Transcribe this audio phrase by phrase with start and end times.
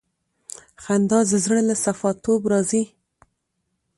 [0.83, 2.83] خندا د زړه له صفا توب راځي.